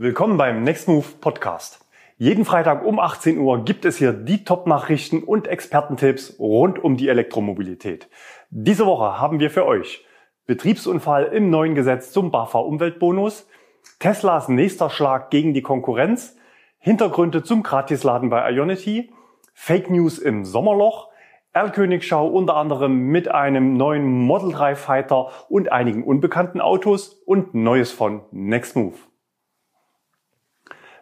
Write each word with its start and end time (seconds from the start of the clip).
Willkommen 0.00 0.36
beim 0.36 0.62
Next 0.62 0.86
Move 0.86 1.06
Podcast. 1.20 1.84
Jeden 2.18 2.44
Freitag 2.44 2.86
um 2.86 3.00
18 3.00 3.36
Uhr 3.36 3.64
gibt 3.64 3.84
es 3.84 3.96
hier 3.96 4.12
die 4.12 4.44
Top-Nachrichten 4.44 5.24
und 5.24 5.48
Expertentipps 5.48 6.38
rund 6.38 6.78
um 6.78 6.96
die 6.96 7.08
Elektromobilität. 7.08 8.08
Diese 8.50 8.86
Woche 8.86 9.20
haben 9.20 9.40
wir 9.40 9.50
für 9.50 9.66
euch 9.66 10.06
Betriebsunfall 10.46 11.24
im 11.24 11.50
neuen 11.50 11.74
Gesetz 11.74 12.12
zum 12.12 12.30
BAFA-Umweltbonus, 12.30 13.48
Teslas 13.98 14.48
nächster 14.48 14.88
Schlag 14.88 15.30
gegen 15.30 15.52
die 15.52 15.62
Konkurrenz, 15.62 16.36
Hintergründe 16.78 17.42
zum 17.42 17.64
Gratisladen 17.64 18.30
bei 18.30 18.48
Ionity, 18.52 19.12
Fake 19.52 19.90
News 19.90 20.20
im 20.20 20.44
Sommerloch, 20.44 21.08
Erlkönigschau 21.52 22.28
unter 22.28 22.54
anderem 22.54 23.08
mit 23.08 23.26
einem 23.26 23.76
neuen 23.76 24.06
Model 24.06 24.52
3 24.52 24.76
Fighter 24.76 25.32
und 25.48 25.72
einigen 25.72 26.04
unbekannten 26.04 26.60
Autos 26.60 27.20
und 27.26 27.54
Neues 27.54 27.90
von 27.90 28.20
Next 28.30 28.76
Move. 28.76 29.07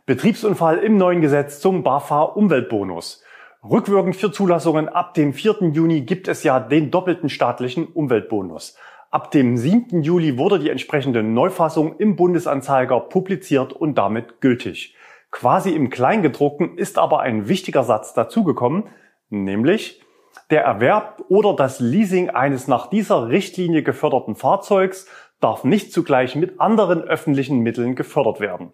Betriebsunfall 0.07 0.79
im 0.79 0.99
neuen 0.99 1.21
Gesetz 1.21 1.59
zum 1.59 1.83
BAFA-Umweltbonus. 1.83 3.25
Rückwirkend 3.69 4.15
für 4.15 4.31
Zulassungen 4.31 4.89
ab 4.89 5.15
dem 5.15 5.33
4. 5.33 5.73
Juni 5.73 6.03
gibt 6.03 6.29
es 6.29 6.45
ja 6.45 6.61
den 6.61 6.93
doppelten 6.93 7.29
staatlichen 7.29 7.89
Umweltbonus. 7.89 8.77
Ab 9.11 9.33
dem 9.33 9.57
7. 9.57 10.03
Juli 10.03 10.39
wurde 10.39 10.61
die 10.61 10.71
entsprechende 10.71 11.25
Neufassung 11.25 11.97
im 11.97 12.15
Bundesanzeiger 12.15 13.01
publiziert 13.01 13.73
und 13.73 13.99
damit 13.99 14.41
gültig. 14.41 14.95
Quasi 15.33 15.71
im 15.71 15.91
Kleingedruckten 15.91 16.79
ist 16.79 16.99
aber 16.99 17.19
ein 17.19 17.49
wichtiger 17.49 17.83
Satz 17.83 18.15
dazugekommen, 18.15 18.85
nämlich 19.29 20.05
der 20.51 20.63
Erwerb 20.63 21.25
oder 21.29 21.57
das 21.57 21.81
Leasing 21.81 22.31
eines 22.31 22.69
nach 22.69 22.87
dieser 22.87 23.29
Richtlinie 23.29 23.83
geförderten 23.83 24.37
Fahrzeugs 24.37 25.09
darf 25.41 25.65
nicht 25.65 25.93
zugleich 25.93 26.37
mit 26.37 26.61
anderen 26.61 27.03
öffentlichen 27.03 27.59
Mitteln 27.59 27.97
gefördert 27.97 28.39
werden. 28.39 28.73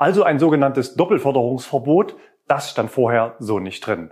Also 0.00 0.22
ein 0.22 0.38
sogenanntes 0.38 0.94
Doppelförderungsverbot, 0.94 2.16
das 2.48 2.70
stand 2.70 2.90
vorher 2.90 3.34
so 3.38 3.58
nicht 3.58 3.86
drin. 3.86 4.10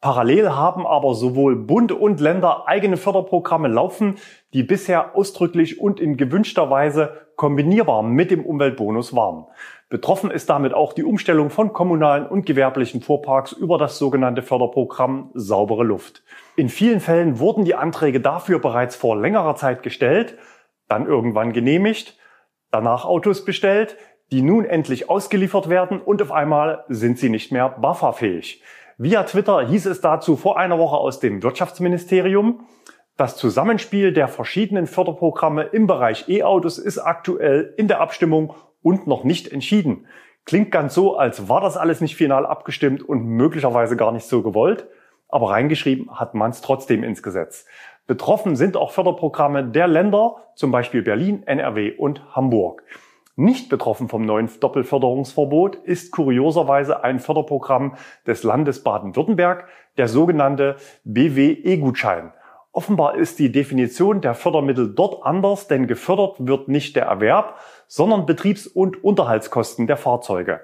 Parallel 0.00 0.50
haben 0.50 0.84
aber 0.84 1.14
sowohl 1.14 1.54
Bund 1.54 1.92
und 1.92 2.18
Länder 2.18 2.66
eigene 2.66 2.96
Förderprogramme 2.96 3.68
laufen, 3.68 4.16
die 4.52 4.64
bisher 4.64 5.14
ausdrücklich 5.14 5.80
und 5.80 6.00
in 6.00 6.16
gewünschter 6.16 6.70
Weise 6.70 7.28
kombinierbar 7.36 8.02
mit 8.02 8.32
dem 8.32 8.44
Umweltbonus 8.44 9.14
waren. 9.14 9.46
Betroffen 9.88 10.32
ist 10.32 10.50
damit 10.50 10.74
auch 10.74 10.92
die 10.92 11.04
Umstellung 11.04 11.50
von 11.50 11.72
kommunalen 11.72 12.26
und 12.26 12.44
gewerblichen 12.44 13.00
Fuhrparks 13.00 13.52
über 13.52 13.78
das 13.78 13.96
sogenannte 13.96 14.42
Förderprogramm 14.42 15.30
Saubere 15.34 15.84
Luft. 15.84 16.24
In 16.56 16.68
vielen 16.68 16.98
Fällen 16.98 17.38
wurden 17.38 17.64
die 17.64 17.76
Anträge 17.76 18.20
dafür 18.20 18.58
bereits 18.58 18.96
vor 18.96 19.16
längerer 19.16 19.54
Zeit 19.54 19.84
gestellt, 19.84 20.36
dann 20.88 21.06
irgendwann 21.06 21.52
genehmigt, 21.52 22.18
danach 22.72 23.04
Autos 23.04 23.44
bestellt, 23.44 23.96
die 24.30 24.42
nun 24.42 24.64
endlich 24.64 25.08
ausgeliefert 25.08 25.68
werden 25.68 26.00
und 26.00 26.20
auf 26.22 26.32
einmal 26.32 26.84
sind 26.88 27.18
sie 27.18 27.30
nicht 27.30 27.52
mehr 27.52 27.68
BAFA-fähig. 27.68 28.62
Via 28.98 29.22
Twitter 29.22 29.66
hieß 29.66 29.86
es 29.86 30.00
dazu 30.00 30.36
vor 30.36 30.58
einer 30.58 30.78
Woche 30.78 30.96
aus 30.96 31.20
dem 31.20 31.42
Wirtschaftsministerium, 31.42 32.66
das 33.16 33.36
Zusammenspiel 33.36 34.12
der 34.12 34.28
verschiedenen 34.28 34.86
Förderprogramme 34.86 35.64
im 35.64 35.88
Bereich 35.88 36.28
E-Autos 36.28 36.78
ist 36.78 36.98
aktuell 36.98 37.74
in 37.76 37.88
der 37.88 38.00
Abstimmung 38.00 38.54
und 38.80 39.08
noch 39.08 39.24
nicht 39.24 39.50
entschieden. 39.50 40.06
Klingt 40.44 40.70
ganz 40.70 40.94
so, 40.94 41.16
als 41.16 41.48
war 41.48 41.60
das 41.60 41.76
alles 41.76 42.00
nicht 42.00 42.14
final 42.14 42.46
abgestimmt 42.46 43.02
und 43.02 43.24
möglicherweise 43.24 43.96
gar 43.96 44.12
nicht 44.12 44.26
so 44.26 44.42
gewollt, 44.42 44.86
aber 45.28 45.50
reingeschrieben 45.50 46.18
hat 46.18 46.34
man 46.34 46.52
es 46.52 46.60
trotzdem 46.60 47.02
ins 47.02 47.22
Gesetz. 47.22 47.66
Betroffen 48.06 48.54
sind 48.54 48.76
auch 48.76 48.92
Förderprogramme 48.92 49.64
der 49.64 49.88
Länder, 49.88 50.36
zum 50.54 50.70
Beispiel 50.70 51.02
Berlin, 51.02 51.42
NRW 51.44 51.96
und 51.96 52.34
Hamburg. 52.36 52.84
Nicht 53.40 53.68
betroffen 53.68 54.08
vom 54.08 54.22
neuen 54.22 54.50
Doppelförderungsverbot 54.58 55.76
ist 55.76 56.10
kurioserweise 56.10 57.04
ein 57.04 57.20
Förderprogramm 57.20 57.94
des 58.26 58.42
Landes 58.42 58.82
Baden-Württemberg, 58.82 59.68
der 59.96 60.08
sogenannte 60.08 60.74
BW-E-Gutschein. 61.04 62.32
Offenbar 62.72 63.14
ist 63.14 63.38
die 63.38 63.52
Definition 63.52 64.20
der 64.20 64.34
Fördermittel 64.34 64.92
dort 64.92 65.24
anders, 65.24 65.68
denn 65.68 65.86
gefördert 65.86 66.34
wird 66.40 66.66
nicht 66.66 66.96
der 66.96 67.04
Erwerb, 67.04 67.60
sondern 67.86 68.26
Betriebs- 68.26 68.66
und 68.66 69.04
Unterhaltskosten 69.04 69.86
der 69.86 69.98
Fahrzeuge. 69.98 70.62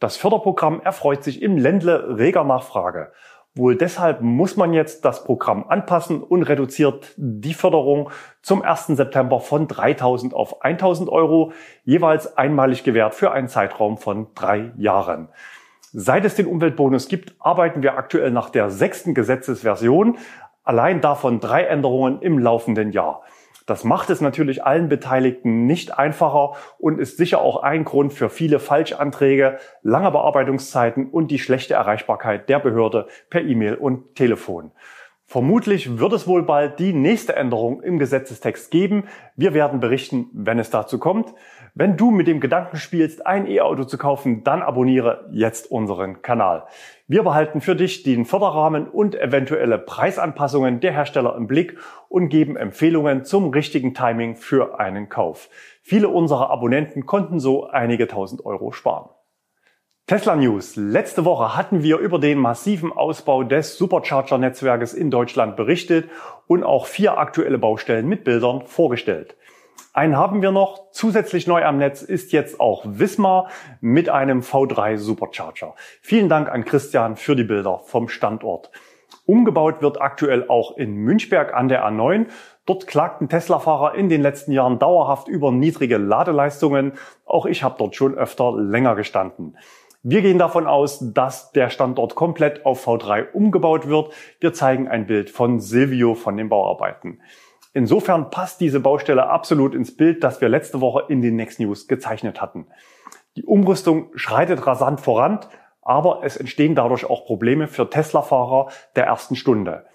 Das 0.00 0.16
Förderprogramm 0.16 0.80
erfreut 0.80 1.22
sich 1.24 1.42
im 1.42 1.58
Ländle 1.58 2.16
reger 2.16 2.44
Nachfrage. 2.44 3.12
Wohl 3.56 3.76
deshalb 3.76 4.20
muss 4.20 4.56
man 4.56 4.72
jetzt 4.72 5.04
das 5.04 5.22
Programm 5.22 5.64
anpassen 5.68 6.24
und 6.24 6.42
reduziert 6.42 7.14
die 7.16 7.54
Förderung 7.54 8.10
zum 8.42 8.62
1. 8.62 8.86
September 8.88 9.38
von 9.38 9.68
3000 9.68 10.34
auf 10.34 10.62
1000 10.62 11.08
Euro, 11.08 11.52
jeweils 11.84 12.36
einmalig 12.36 12.82
gewährt 12.82 13.14
für 13.14 13.30
einen 13.30 13.46
Zeitraum 13.46 13.96
von 13.96 14.26
drei 14.34 14.72
Jahren. 14.76 15.28
Seit 15.92 16.24
es 16.24 16.34
den 16.34 16.46
Umweltbonus 16.46 17.06
gibt, 17.06 17.36
arbeiten 17.38 17.84
wir 17.84 17.96
aktuell 17.96 18.32
nach 18.32 18.50
der 18.50 18.70
sechsten 18.70 19.14
Gesetzesversion, 19.14 20.18
allein 20.64 21.00
davon 21.00 21.38
drei 21.38 21.62
Änderungen 21.62 22.20
im 22.22 22.40
laufenden 22.40 22.90
Jahr. 22.90 23.22
Das 23.66 23.82
macht 23.82 24.10
es 24.10 24.20
natürlich 24.20 24.62
allen 24.64 24.90
Beteiligten 24.90 25.66
nicht 25.66 25.98
einfacher 25.98 26.52
und 26.78 26.98
ist 26.98 27.16
sicher 27.16 27.40
auch 27.40 27.62
ein 27.62 27.84
Grund 27.84 28.12
für 28.12 28.28
viele 28.28 28.58
Falschanträge, 28.58 29.58
lange 29.82 30.10
Bearbeitungszeiten 30.10 31.08
und 31.08 31.30
die 31.30 31.38
schlechte 31.38 31.74
Erreichbarkeit 31.74 32.48
der 32.50 32.58
Behörde 32.58 33.06
per 33.30 33.42
E-Mail 33.42 33.76
und 33.76 34.16
Telefon. 34.16 34.72
Vermutlich 35.26 35.98
wird 35.98 36.12
es 36.12 36.26
wohl 36.26 36.42
bald 36.42 36.78
die 36.78 36.92
nächste 36.92 37.34
Änderung 37.34 37.82
im 37.82 37.98
Gesetzestext 37.98 38.70
geben. 38.70 39.04
Wir 39.36 39.54
werden 39.54 39.80
berichten, 39.80 40.28
wenn 40.34 40.58
es 40.58 40.68
dazu 40.68 40.98
kommt. 40.98 41.32
Wenn 41.76 41.96
du 41.96 42.12
mit 42.12 42.28
dem 42.28 42.38
Gedanken 42.38 42.76
spielst, 42.76 43.26
ein 43.26 43.48
E-Auto 43.48 43.82
zu 43.82 43.98
kaufen, 43.98 44.44
dann 44.44 44.62
abonniere 44.62 45.28
jetzt 45.32 45.68
unseren 45.72 46.22
Kanal. 46.22 46.68
Wir 47.08 47.24
behalten 47.24 47.60
für 47.60 47.74
dich 47.74 48.04
den 48.04 48.26
Förderrahmen 48.26 48.86
und 48.86 49.16
eventuelle 49.16 49.78
Preisanpassungen 49.78 50.78
der 50.78 50.92
Hersteller 50.92 51.34
im 51.34 51.48
Blick 51.48 51.76
und 52.08 52.28
geben 52.28 52.56
Empfehlungen 52.56 53.24
zum 53.24 53.50
richtigen 53.50 53.92
Timing 53.92 54.36
für 54.36 54.78
einen 54.78 55.08
Kauf. 55.08 55.48
Viele 55.82 56.10
unserer 56.10 56.48
Abonnenten 56.50 57.06
konnten 57.06 57.40
so 57.40 57.66
einige 57.66 58.06
tausend 58.06 58.46
Euro 58.46 58.70
sparen. 58.70 59.10
Tesla 60.06 60.36
News. 60.36 60.76
Letzte 60.76 61.24
Woche 61.24 61.56
hatten 61.56 61.82
wir 61.82 61.98
über 61.98 62.20
den 62.20 62.38
massiven 62.38 62.92
Ausbau 62.92 63.42
des 63.42 63.78
Supercharger-Netzwerkes 63.78 64.94
in 64.94 65.10
Deutschland 65.10 65.56
berichtet 65.56 66.08
und 66.46 66.62
auch 66.62 66.86
vier 66.86 67.18
aktuelle 67.18 67.58
Baustellen 67.58 68.06
mit 68.06 68.22
Bildern 68.22 68.62
vorgestellt. 68.66 69.34
Einen 69.92 70.16
haben 70.16 70.42
wir 70.42 70.50
noch. 70.50 70.90
Zusätzlich 70.90 71.46
neu 71.46 71.64
am 71.64 71.78
Netz 71.78 72.02
ist 72.02 72.32
jetzt 72.32 72.58
auch 72.58 72.82
Wismar 72.84 73.48
mit 73.80 74.08
einem 74.08 74.40
V3 74.40 74.96
Supercharger. 74.96 75.74
Vielen 76.02 76.28
Dank 76.28 76.48
an 76.50 76.64
Christian 76.64 77.14
für 77.16 77.36
die 77.36 77.44
Bilder 77.44 77.80
vom 77.84 78.08
Standort. 78.08 78.72
Umgebaut 79.26 79.80
wird 79.82 80.00
aktuell 80.00 80.48
auch 80.48 80.76
in 80.76 80.96
Münchberg 80.96 81.54
an 81.54 81.68
der 81.68 81.86
A9. 81.86 82.26
Dort 82.66 82.86
klagten 82.86 83.28
Tesla-Fahrer 83.28 83.94
in 83.94 84.08
den 84.08 84.20
letzten 84.20 84.52
Jahren 84.52 84.78
dauerhaft 84.78 85.28
über 85.28 85.52
niedrige 85.52 85.96
Ladeleistungen. 85.96 86.94
Auch 87.24 87.46
ich 87.46 87.62
habe 87.62 87.76
dort 87.78 87.94
schon 87.94 88.14
öfter 88.14 88.52
länger 88.56 88.96
gestanden. 88.96 89.56
Wir 90.02 90.20
gehen 90.20 90.38
davon 90.38 90.66
aus, 90.66 91.12
dass 91.14 91.52
der 91.52 91.70
Standort 91.70 92.14
komplett 92.14 92.66
auf 92.66 92.86
V3 92.86 93.32
umgebaut 93.32 93.88
wird. 93.88 94.12
Wir 94.40 94.52
zeigen 94.52 94.88
ein 94.88 95.06
Bild 95.06 95.30
von 95.30 95.60
Silvio 95.60 96.14
von 96.14 96.36
den 96.36 96.50
Bauarbeiten. 96.50 97.22
Insofern 97.74 98.30
passt 98.30 98.60
diese 98.60 98.78
Baustelle 98.78 99.28
absolut 99.28 99.74
ins 99.74 99.96
Bild, 99.96 100.22
das 100.22 100.40
wir 100.40 100.48
letzte 100.48 100.80
Woche 100.80 101.04
in 101.08 101.20
den 101.20 101.34
Next 101.34 101.58
News 101.58 101.88
gezeichnet 101.88 102.40
hatten. 102.40 102.68
Die 103.36 103.44
Umrüstung 103.44 104.10
schreitet 104.14 104.64
rasant 104.64 105.00
voran, 105.00 105.40
aber 105.82 106.20
es 106.22 106.36
entstehen 106.36 106.76
dadurch 106.76 107.04
auch 107.04 107.26
Probleme 107.26 107.66
für 107.66 107.90
Tesla-Fahrer 107.90 108.68
der 108.94 109.06
ersten 109.06 109.34
Stunde. 109.34 109.86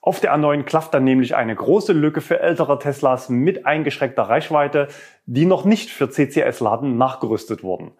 Auf 0.00 0.18
der 0.18 0.34
A9 0.34 0.64
klafft 0.64 0.94
dann 0.94 1.04
nämlich 1.04 1.36
eine 1.36 1.54
große 1.54 1.92
Lücke 1.92 2.20
für 2.20 2.40
ältere 2.40 2.80
Teslas 2.80 3.28
mit 3.28 3.66
eingeschränkter 3.66 4.24
Reichweite, 4.24 4.88
die 5.26 5.46
noch 5.46 5.64
nicht 5.64 5.90
für 5.90 6.10
CCS-Laden 6.10 6.96
nachgerüstet 6.96 7.62
wurden. 7.62 7.92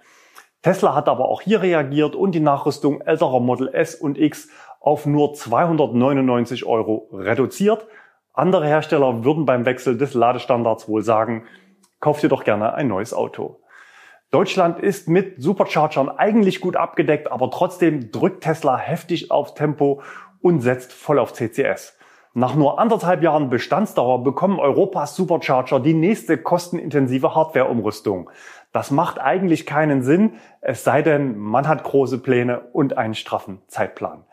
Tesla 0.63 0.97
hat 0.97 1.09
aber 1.09 1.29
auch 1.29 1.43
hier 1.43 1.63
reagiert 1.63 2.17
und 2.17 2.35
die 2.35 2.41
Nachrüstung 2.41 3.03
älterer 3.03 3.39
Model 3.39 3.69
S 3.69 3.95
und 3.95 4.19
X 4.19 4.49
auf 4.81 5.07
nur 5.07 5.35
299 5.35 6.67
Euro 6.67 7.09
reduziert. 7.13 7.87
Andere 8.39 8.69
Hersteller 8.69 9.25
würden 9.25 9.47
beim 9.47 9.67
Wechsel 9.67 9.99
des 9.99 10.15
Ladestandards 10.15 10.89
wohl 10.89 11.03
sagen, 11.03 11.47
kauft 11.99 12.23
ihr 12.23 12.29
doch 12.29 12.45
gerne 12.45 12.73
ein 12.73 12.87
neues 12.87 13.13
Auto. 13.13 13.59
Deutschland 14.31 14.79
ist 14.79 15.09
mit 15.09 15.43
Superchargern 15.43 16.09
eigentlich 16.09 16.61
gut 16.61 16.77
abgedeckt, 16.77 17.33
aber 17.33 17.51
trotzdem 17.51 18.13
drückt 18.13 18.45
Tesla 18.45 18.77
heftig 18.77 19.33
auf 19.33 19.55
Tempo 19.55 20.03
und 20.41 20.61
setzt 20.61 20.93
voll 20.93 21.19
auf 21.19 21.33
CCS. 21.33 21.99
Nach 22.33 22.55
nur 22.55 22.79
anderthalb 22.79 23.25
Jahren 23.25 23.51
Bestandsdauer 23.51 24.23
bekommen 24.23 24.61
Europas 24.61 25.17
Supercharger 25.17 25.81
die 25.81 25.95
nächste 25.95 26.39
kostenintensive 26.39 27.35
Hardwareumrüstung. 27.35 28.31
Das 28.73 28.91
macht 28.91 29.19
eigentlich 29.19 29.65
keinen 29.65 30.03
Sinn, 30.03 30.35
es 30.61 30.85
sei 30.85 31.03
denn, 31.03 31.39
man 31.39 31.67
hat 31.67 31.85
große 31.85 32.19
Pläne 32.19 32.61
und 32.73 32.99
einen 32.99 33.15
straffen 33.15 33.63
Zeitplan. 33.67 34.25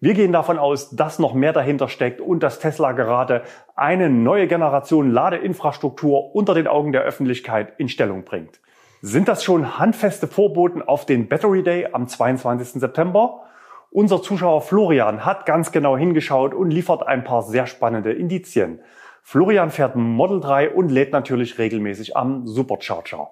Wir 0.00 0.14
gehen 0.14 0.32
davon 0.32 0.58
aus, 0.58 0.90
dass 0.90 1.18
noch 1.18 1.34
mehr 1.34 1.52
dahinter 1.52 1.88
steckt 1.88 2.20
und 2.20 2.42
dass 2.42 2.58
Tesla 2.58 2.92
gerade 2.92 3.42
eine 3.76 4.10
neue 4.10 4.48
Generation 4.48 5.10
Ladeinfrastruktur 5.10 6.34
unter 6.34 6.54
den 6.54 6.66
Augen 6.66 6.92
der 6.92 7.02
Öffentlichkeit 7.02 7.74
in 7.78 7.88
Stellung 7.88 8.24
bringt. 8.24 8.60
Sind 9.02 9.28
das 9.28 9.44
schon 9.44 9.78
handfeste 9.78 10.26
Vorboten 10.26 10.80
auf 10.80 11.06
den 11.06 11.28
Battery 11.28 11.62
Day 11.62 11.88
am 11.92 12.08
22. 12.08 12.80
September? 12.80 13.42
Unser 13.90 14.22
Zuschauer 14.22 14.62
Florian 14.62 15.24
hat 15.24 15.44
ganz 15.44 15.70
genau 15.70 15.96
hingeschaut 15.96 16.54
und 16.54 16.70
liefert 16.70 17.06
ein 17.06 17.24
paar 17.24 17.42
sehr 17.42 17.66
spannende 17.66 18.12
Indizien. 18.12 18.80
Florian 19.22 19.70
fährt 19.70 19.96
Model 19.96 20.40
3 20.40 20.70
und 20.70 20.90
lädt 20.90 21.12
natürlich 21.12 21.58
regelmäßig 21.58 22.16
am 22.16 22.46
Supercharger. 22.46 23.30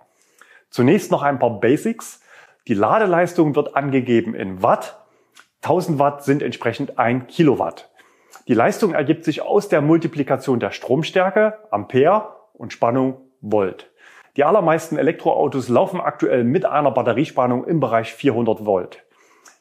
Zunächst 0.71 1.11
noch 1.11 1.23
ein 1.23 1.39
paar 1.39 1.61
Basics. 1.61 2.21
Die 2.69 2.75
Ladeleistung 2.75 3.57
wird 3.57 3.77
angegeben 3.77 4.35
in 4.35 4.63
Watt. 4.63 5.05
1000 5.63 5.99
Watt 5.99 6.25
sind 6.25 6.43
entsprechend 6.43 6.99
ein 6.99 7.27
Kilowatt. 7.27 7.91
Die 8.47 8.55
Leistung 8.55 8.95
ergibt 8.95 9.25
sich 9.25 9.43
aus 9.43 9.69
der 9.69 9.83
Multiplikation 9.83 10.61
der 10.61 10.71
Stromstärke, 10.71 11.59
Ampere 11.71 12.37
und 12.55 12.73
Spannung, 12.73 13.21
Volt. 13.41 13.91
Die 14.37 14.45
allermeisten 14.45 14.97
Elektroautos 14.97 15.69
laufen 15.69 16.01
aktuell 16.01 16.45
mit 16.45 16.65
einer 16.65 16.93
Batteriespannung 16.93 17.65
im 17.65 17.81
Bereich 17.81 18.15
400 18.15 18.65
Volt. 18.65 19.05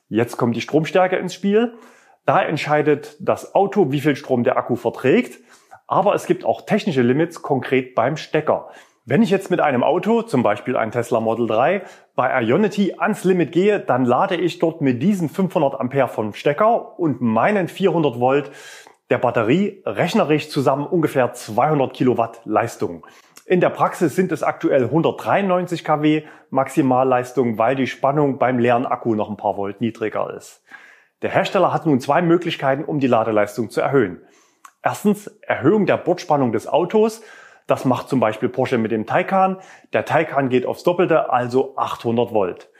Jetzt 0.09 0.37
kommt 0.37 0.55
die 0.55 0.61
Stromstärke 0.61 1.15
ins 1.15 1.33
Spiel. 1.33 1.73
Da 2.25 2.41
entscheidet 2.41 3.17
das 3.19 3.55
Auto, 3.55 3.91
wie 3.91 3.99
viel 3.99 4.15
Strom 4.15 4.43
der 4.43 4.57
Akku 4.57 4.75
verträgt. 4.75 5.39
Aber 5.87 6.13
es 6.13 6.27
gibt 6.27 6.45
auch 6.45 6.61
technische 6.61 7.01
Limits, 7.01 7.41
konkret 7.41 7.95
beim 7.95 8.15
Stecker. 8.15 8.69
Wenn 9.09 9.23
ich 9.23 9.31
jetzt 9.31 9.49
mit 9.49 9.59
einem 9.59 9.81
Auto, 9.81 10.21
zum 10.21 10.43
Beispiel 10.43 10.77
ein 10.77 10.91
Tesla 10.91 11.19
Model 11.19 11.47
3, 11.47 11.81
bei 12.15 12.43
Ionity 12.43 12.93
ans 12.99 13.23
Limit 13.23 13.51
gehe, 13.51 13.79
dann 13.79 14.05
lade 14.05 14.35
ich 14.35 14.59
dort 14.59 14.81
mit 14.81 15.01
diesen 15.01 15.29
500 15.29 15.79
Ampere 15.79 16.07
vom 16.07 16.35
Stecker 16.35 16.99
und 16.99 17.19
meinen 17.19 17.67
400 17.69 18.19
Volt 18.19 18.51
der 19.09 19.17
Batterie 19.17 19.81
rechnerisch 19.83 20.49
zusammen 20.51 20.85
ungefähr 20.85 21.33
200 21.33 21.91
Kilowatt 21.91 22.41
Leistung. 22.45 23.03
In 23.47 23.61
der 23.61 23.71
Praxis 23.71 24.15
sind 24.15 24.31
es 24.31 24.43
aktuell 24.43 24.83
193 24.83 25.83
kW 25.83 26.21
Maximalleistung, 26.51 27.57
weil 27.57 27.75
die 27.75 27.87
Spannung 27.87 28.37
beim 28.37 28.59
leeren 28.59 28.85
Akku 28.85 29.15
noch 29.15 29.31
ein 29.31 29.37
paar 29.37 29.57
Volt 29.57 29.81
niedriger 29.81 30.31
ist. 30.37 30.61
Der 31.23 31.31
Hersteller 31.31 31.73
hat 31.73 31.87
nun 31.87 31.99
zwei 31.99 32.21
Möglichkeiten, 32.21 32.83
um 32.83 32.99
die 32.99 33.07
Ladeleistung 33.07 33.71
zu 33.71 33.81
erhöhen. 33.81 34.21
Erstens 34.83 35.25
Erhöhung 35.41 35.87
der 35.87 35.97
Bordspannung 35.97 36.51
des 36.51 36.67
Autos. 36.67 37.23
Das 37.69 37.85
macht 37.85 38.09
zum 38.09 38.19
Beispiel 38.19 38.49
Porsche 38.49 38.79
mit 38.79 38.91
dem 38.91 39.05
Taycan. 39.05 39.57
Der 39.93 40.03
Taycan 40.03 40.49
geht 40.49 40.65
aufs 40.65 40.81
Doppelte, 40.81 41.29
also 41.29 41.77
800 41.77 42.33
Volt. 42.33 42.71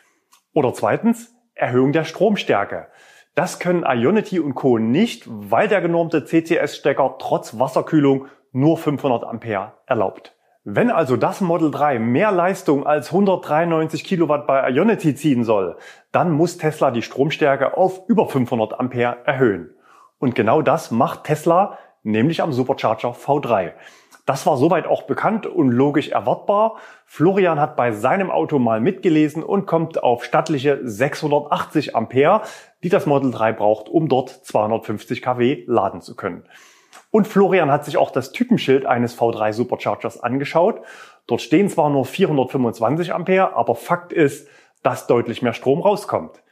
Oder 0.53 0.74
zweitens 0.74 1.36
Erhöhung 1.53 1.91
der 1.91 2.06
Stromstärke. 2.06 2.88
Das 3.36 3.59
können 3.59 3.86
Ionity 3.88 4.39
und 4.39 4.56
Co. 4.56 4.80
nicht, 4.80 5.25
weil 5.27 5.68
der 5.68 5.81
genormte 5.81 6.25
CCS-Stecker 6.25 7.18
trotz 7.19 7.59
Wasserkühlung 7.59 8.25
nur 8.51 8.77
500 8.77 9.25
Ampere 9.25 9.74
erlaubt. 9.86 10.36
Wenn 10.63 10.89
also 10.89 11.18
das 11.18 11.39
Model 11.39 11.69
3 11.69 12.00
mehr 12.00 12.31
Leistung 12.31 12.88
als 12.88 13.12
193 13.12 14.03
Kilowatt 14.03 14.47
bei 14.47 14.71
Ionity 14.71 15.13
ziehen 15.13 15.44
soll, 15.44 15.77
dann 16.12 16.31
muss 16.31 16.57
Tesla 16.57 16.89
die 16.89 17.03
Stromstärke 17.03 17.77
auf 17.77 18.01
über 18.07 18.27
500 18.27 18.80
Ampere 18.80 19.18
erhöhen. 19.24 19.69
Und 20.18 20.33
genau 20.33 20.63
das 20.63 20.89
macht 20.89 21.25
Tesla 21.25 21.77
nämlich 22.01 22.41
am 22.41 22.53
Supercharger 22.53 23.12
V3. 23.12 23.74
Das 24.29 24.45
war 24.45 24.57
soweit 24.57 24.85
auch 24.85 25.07
bekannt 25.07 25.47
und 25.47 25.71
logisch 25.71 26.09
erwartbar. 26.09 26.75
Florian 27.07 27.59
hat 27.59 27.75
bei 27.75 27.91
seinem 27.91 28.29
Auto 28.29 28.59
mal 28.59 28.79
mitgelesen 28.79 29.41
und 29.41 29.65
kommt 29.65 30.03
auf 30.03 30.23
stattliche 30.23 30.81
680 30.83 31.95
Ampere, 31.95 32.43
die 32.83 32.89
das 32.89 33.07
Model 33.07 33.31
3 33.31 33.53
braucht, 33.53 33.89
um 33.89 34.07
dort 34.07 34.29
250 34.29 35.23
kW 35.23 35.63
laden 35.65 36.01
zu 36.01 36.15
können. 36.15 36.43
Und 37.09 37.27
Florian 37.27 37.71
hat 37.71 37.85
sich 37.85 37.97
auch 37.97 38.11
das 38.11 38.31
Typenschild 38.31 38.85
eines 38.85 39.17
V3 39.17 39.51
Superchargers 39.51 40.21
angeschaut. 40.21 40.81
Dort 41.25 41.41
stehen 41.41 41.67
zwar 41.67 41.89
nur 41.89 42.05
425 42.05 43.11
Ampere, 43.15 43.55
aber 43.55 43.73
Fakt 43.73 44.13
ist, 44.13 44.47
dass 44.83 45.07
deutlich 45.07 45.41
mehr 45.41 45.53
Strom 45.53 45.81
rauskommt. 45.81 46.43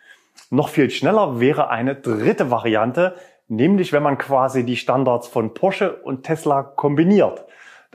Noch 0.50 0.70
viel 0.70 0.90
schneller 0.90 1.40
wäre 1.40 1.70
eine 1.70 1.94
dritte 1.94 2.50
Variante, 2.50 3.14
nämlich 3.48 3.94
wenn 3.94 4.02
man 4.02 4.18
quasi 4.18 4.64
die 4.64 4.78
Standards 4.78 5.28
von 5.28 5.54
Porsche 5.54 5.98
und 5.98 6.24
Tesla 6.24 6.64
kombiniert. 6.64 7.46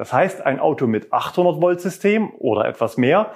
Das 0.03 0.13
heißt, 0.13 0.45
ein 0.45 0.59
Auto 0.59 0.89
mit 0.89 1.13
800 1.13 1.63
Volt 1.63 1.81
System 1.81 2.33
oder 2.41 2.65
etwas 2.65 2.97
mehr 2.97 3.31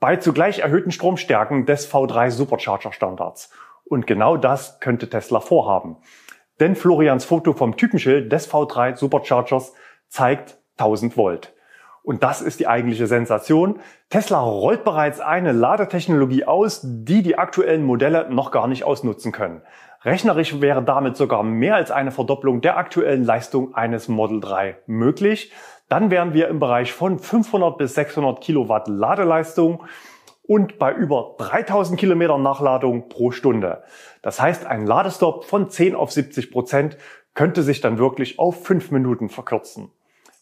bei 0.00 0.16
zugleich 0.16 0.58
erhöhten 0.58 0.90
Stromstärken 0.90 1.64
des 1.64 1.88
V3 1.88 2.32
Supercharger 2.32 2.92
Standards. 2.92 3.52
Und 3.84 4.08
genau 4.08 4.36
das 4.36 4.80
könnte 4.80 5.08
Tesla 5.08 5.38
vorhaben. 5.38 5.98
Denn 6.58 6.74
Florians 6.74 7.24
Foto 7.24 7.52
vom 7.52 7.76
Typenschild 7.76 8.32
des 8.32 8.52
V3 8.52 8.96
Superchargers 8.96 9.74
zeigt 10.08 10.58
1000 10.78 11.16
Volt. 11.16 11.54
Und 12.02 12.24
das 12.24 12.40
ist 12.40 12.58
die 12.58 12.66
eigentliche 12.66 13.06
Sensation. 13.06 13.78
Tesla 14.10 14.40
rollt 14.40 14.82
bereits 14.82 15.20
eine 15.20 15.52
Ladetechnologie 15.52 16.46
aus, 16.46 16.80
die 16.82 17.22
die 17.22 17.38
aktuellen 17.38 17.84
Modelle 17.84 18.28
noch 18.28 18.50
gar 18.50 18.66
nicht 18.66 18.82
ausnutzen 18.82 19.30
können. 19.30 19.62
Rechnerisch 20.04 20.60
wäre 20.60 20.82
damit 20.82 21.16
sogar 21.16 21.44
mehr 21.44 21.76
als 21.76 21.90
eine 21.90 22.10
Verdopplung 22.10 22.60
der 22.60 22.76
aktuellen 22.76 23.24
Leistung 23.24 23.74
eines 23.74 24.08
Model 24.08 24.40
3 24.40 24.78
möglich. 24.86 25.52
Dann 25.88 26.10
wären 26.10 26.34
wir 26.34 26.48
im 26.48 26.60
Bereich 26.60 26.92
von 26.92 27.18
500 27.18 27.78
bis 27.78 27.94
600 27.94 28.40
Kilowatt 28.40 28.88
Ladeleistung 28.88 29.84
und 30.42 30.78
bei 30.78 30.92
über 30.92 31.34
3000 31.38 31.98
Kilometern 31.98 32.42
Nachladung 32.42 33.08
pro 33.08 33.30
Stunde. 33.30 33.82
Das 34.22 34.40
heißt, 34.40 34.66
ein 34.66 34.86
Ladestopp 34.86 35.44
von 35.44 35.70
10 35.70 35.94
auf 35.94 36.10
70 36.10 36.50
Prozent 36.50 36.96
könnte 37.34 37.62
sich 37.62 37.80
dann 37.80 37.98
wirklich 37.98 38.38
auf 38.38 38.64
5 38.64 38.90
Minuten 38.90 39.28
verkürzen. 39.28 39.90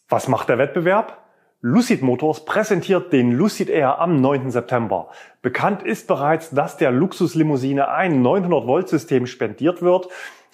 Was 0.09 0.27
macht 0.27 0.49
der 0.49 0.57
Wettbewerb? 0.57 1.17
Lucid 1.61 2.01
Motors 2.01 2.45
präsentiert 2.45 3.11
den 3.11 3.31
Lucid 3.31 3.69
Air 3.69 3.99
am 3.99 4.21
9. 4.21 4.51
September. 4.51 5.09
Bekannt 5.41 5.83
ist 5.83 6.07
bereits, 6.07 6.51
dass 6.51 6.77
der 6.77 6.91
Luxuslimousine 6.91 7.89
ein 7.89 8.21
900 8.21 8.67
Volt 8.67 8.89
System 8.89 9.25
spendiert 9.25 9.81
wird 9.81 10.07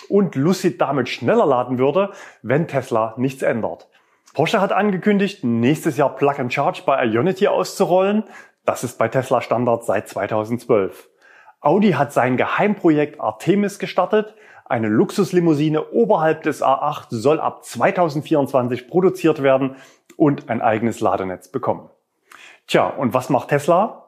und 0.10 0.36
Lucid 0.36 0.80
damit 0.82 1.10
schneller 1.10 1.46
laden 1.46 1.78
würde, 1.78 2.12
wenn 2.42 2.68
Tesla 2.68 3.16
nichts 3.18 3.42
ändert. 3.42 3.88
Porsche 4.34 4.60
hat 4.60 4.72
angekündigt, 4.72 5.44
nächstes 5.44 5.96
Jahr 5.96 6.16
Plug 6.16 6.40
and 6.40 6.52
Charge 6.52 6.82
bei 6.86 7.06
Ionity 7.06 7.48
auszurollen. 7.48 8.24
Das 8.66 8.84
ist 8.84 8.98
bei 8.98 9.08
Tesla 9.08 9.42
Standard 9.42 9.86
seit 9.86 10.10
2012. 10.10 11.08
Audi 11.62 11.92
hat 11.92 12.12
sein 12.12 12.36
Geheimprojekt 12.36 13.22
Artemis 13.22 13.78
gestartet. 13.78 14.34
Eine 14.66 14.88
Luxuslimousine 14.88 15.92
oberhalb 15.92 16.42
des 16.42 16.64
A8 16.64 17.08
soll 17.10 17.40
ab 17.40 17.64
2024 17.64 18.88
produziert 18.88 19.44
werden 19.44 19.76
und 20.18 20.50
ein 20.50 20.64
eigenes 20.64 21.00
Ladenetz 21.00 21.50
bekommen. 21.50 21.92
Tja, 22.66 22.88
und 22.88 23.14
was 23.14 23.30
macht 23.30 23.50
Tesla? 23.50 24.04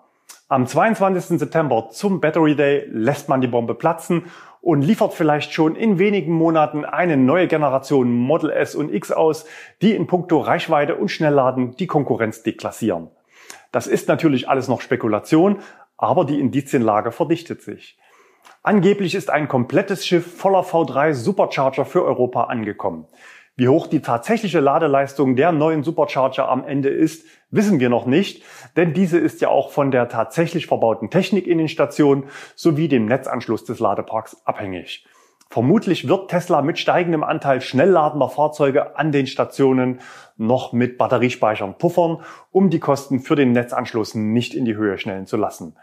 Am 0.48 0.66
22. 0.66 1.40
September 1.40 1.90
zum 1.92 2.20
Battery 2.20 2.56
Day 2.56 2.88
lässt 2.90 3.30
man 3.30 3.42
die 3.42 3.48
Bombe 3.48 3.76
platzen 3.76 4.26
und 4.66 4.82
liefert 4.82 5.14
vielleicht 5.14 5.54
schon 5.54 5.76
in 5.76 6.00
wenigen 6.00 6.34
Monaten 6.34 6.86
eine 6.86 7.18
neue 7.18 7.46
Generation 7.46 8.12
Model 8.12 8.50
S 8.50 8.74
und 8.74 8.92
X 8.92 9.12
aus, 9.12 9.46
die 9.84 9.94
in 9.94 10.08
puncto 10.08 10.40
Reichweite 10.40 10.96
und 10.96 11.10
Schnellladen 11.10 11.76
die 11.76 11.86
Konkurrenz 11.86 12.42
deklassieren. 12.42 13.10
Das 13.72 13.86
ist 13.86 14.08
natürlich 14.08 14.50
alles 14.50 14.68
noch 14.68 14.82
Spekulation, 14.82 15.60
aber 15.98 16.26
die 16.26 16.40
Indizienlage 16.40 17.12
verdichtet 17.12 17.62
sich. 17.62 18.00
Angeblich 18.64 19.14
ist 19.14 19.30
ein 19.30 19.48
komplettes 19.48 20.08
Schiff 20.08 20.36
voller 20.36 20.62
V3 20.62 21.14
Supercharger 21.14 21.86
für 21.86 22.04
Europa 22.04 22.46
angekommen. 22.46 23.06
Wie 23.58 23.70
hoch 23.70 23.88
die 23.88 24.02
tatsächliche 24.02 24.60
Ladeleistung 24.60 25.38
der 25.38 25.54
neuen 25.54 25.82
Supercharger 25.84 26.50
am 26.50 26.66
Ende 26.66 26.90
ist, 26.90 27.26
wissen 27.52 27.80
wir 27.80 27.88
noch 27.88 28.06
nicht, 28.06 28.44
denn 28.76 28.94
diese 28.94 29.18
ist 29.18 29.40
ja 29.40 29.48
auch 29.48 29.70
von 29.70 29.92
der 29.92 30.10
tatsächlich 30.10 30.68
verbauten 30.68 31.10
Technik 31.10 31.48
in 31.48 31.58
den 31.58 31.70
Stationen 31.70 32.26
sowie 32.56 32.90
dem 32.90 33.06
Netzanschluss 33.06 33.64
des 33.64 33.80
Ladeparks 33.80 34.46
abhängig. 34.46 35.08
Vermutlich 35.50 36.10
wird 36.10 36.30
Tesla 36.30 36.62
mit 36.64 36.80
steigendem 36.80 37.24
Anteil 37.24 37.62
schnellladender 37.62 38.28
Fahrzeuge 38.28 38.98
an 38.98 39.14
den 39.14 39.26
Stationen 39.26 40.02
noch 40.36 40.74
mit 40.74 40.98
Batteriespeichern 40.98 41.78
puffern, 41.78 42.24
um 42.52 42.70
die 42.70 42.80
Kosten 42.80 43.22
für 43.22 43.38
den 43.38 43.54
Netzanschluss 43.54 44.16
nicht 44.16 44.54
in 44.54 44.66
die 44.66 44.76
Höhe 44.76 44.98
schnellen 44.98 45.28
zu 45.28 45.38
lassen. 45.38 45.78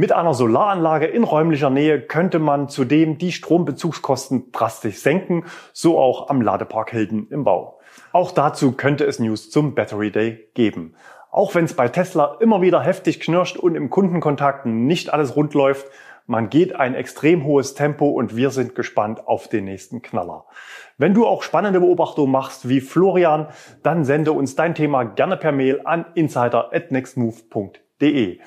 Mit 0.00 0.12
einer 0.12 0.32
Solaranlage 0.32 1.06
in 1.06 1.24
räumlicher 1.24 1.70
Nähe 1.70 2.00
könnte 2.00 2.38
man 2.38 2.68
zudem 2.68 3.18
die 3.18 3.32
Strombezugskosten 3.32 4.52
drastisch 4.52 5.00
senken, 5.00 5.42
so 5.72 5.98
auch 5.98 6.30
am 6.30 6.40
Ladepark 6.40 6.92
Hilden 6.92 7.26
im 7.30 7.42
Bau. 7.42 7.80
Auch 8.12 8.30
dazu 8.30 8.70
könnte 8.70 9.04
es 9.06 9.18
News 9.18 9.50
zum 9.50 9.74
Battery 9.74 10.12
Day 10.12 10.50
geben. 10.54 10.94
Auch 11.32 11.56
wenn 11.56 11.64
es 11.64 11.74
bei 11.74 11.88
Tesla 11.88 12.36
immer 12.38 12.62
wieder 12.62 12.80
heftig 12.80 13.18
knirscht 13.18 13.56
und 13.56 13.74
im 13.74 13.90
Kundenkontakt 13.90 14.66
nicht 14.66 15.12
alles 15.12 15.34
rund 15.34 15.52
läuft, 15.54 15.88
man 16.28 16.48
geht 16.48 16.76
ein 16.76 16.94
extrem 16.94 17.42
hohes 17.42 17.74
Tempo 17.74 18.06
und 18.06 18.36
wir 18.36 18.50
sind 18.50 18.76
gespannt 18.76 19.26
auf 19.26 19.48
den 19.48 19.64
nächsten 19.64 20.00
Knaller. 20.00 20.44
Wenn 20.96 21.12
du 21.12 21.26
auch 21.26 21.42
spannende 21.42 21.80
Beobachtungen 21.80 22.30
machst 22.30 22.68
wie 22.68 22.80
Florian, 22.80 23.48
dann 23.82 24.04
sende 24.04 24.30
uns 24.30 24.54
dein 24.54 24.76
Thema 24.76 25.02
gerne 25.02 25.36
per 25.36 25.50
Mail 25.50 25.80
an 25.84 26.06
insider@nextmove.de. 26.14 28.38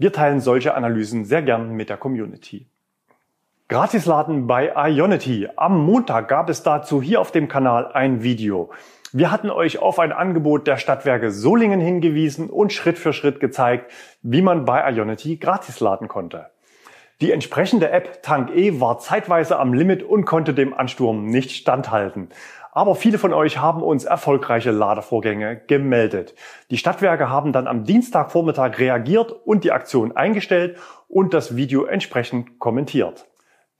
Wir 0.00 0.14
teilen 0.14 0.40
solche 0.40 0.72
Analysen 0.72 1.26
sehr 1.26 1.42
gern 1.42 1.72
mit 1.72 1.90
der 1.90 1.98
Community. 1.98 2.66
Gratisladen 3.68 4.46
bei 4.46 4.72
Ionity. 4.74 5.46
Am 5.56 5.84
Montag 5.84 6.26
gab 6.26 6.48
es 6.48 6.62
dazu 6.62 7.02
hier 7.02 7.20
auf 7.20 7.32
dem 7.32 7.48
Kanal 7.48 7.92
ein 7.92 8.22
Video. 8.22 8.70
Wir 9.12 9.30
hatten 9.30 9.50
euch 9.50 9.78
auf 9.78 9.98
ein 9.98 10.12
Angebot 10.12 10.66
der 10.66 10.78
Stadtwerke 10.78 11.30
Solingen 11.30 11.80
hingewiesen 11.80 12.48
und 12.48 12.72
Schritt 12.72 12.98
für 12.98 13.12
Schritt 13.12 13.40
gezeigt, 13.40 13.92
wie 14.22 14.40
man 14.40 14.64
bei 14.64 14.90
Ionity 14.90 15.36
gratis 15.36 15.80
laden 15.80 16.08
konnte. 16.08 16.46
Die 17.20 17.32
entsprechende 17.32 17.90
App 17.90 18.22
Tank 18.22 18.56
E 18.56 18.80
war 18.80 19.00
zeitweise 19.00 19.58
am 19.58 19.74
Limit 19.74 20.02
und 20.02 20.24
konnte 20.24 20.54
dem 20.54 20.72
Ansturm 20.72 21.26
nicht 21.26 21.50
standhalten. 21.50 22.30
Aber 22.80 22.94
viele 22.94 23.18
von 23.18 23.34
euch 23.34 23.58
haben 23.58 23.82
uns 23.82 24.06
erfolgreiche 24.06 24.70
Ladevorgänge 24.70 25.60
gemeldet. 25.66 26.34
Die 26.70 26.78
Stadtwerke 26.78 27.28
haben 27.28 27.52
dann 27.52 27.66
am 27.66 27.84
Dienstagvormittag 27.84 28.78
reagiert 28.78 29.32
und 29.32 29.64
die 29.64 29.72
Aktion 29.72 30.16
eingestellt 30.16 30.78
und 31.06 31.34
das 31.34 31.56
Video 31.56 31.84
entsprechend 31.84 32.58
kommentiert. 32.58 33.26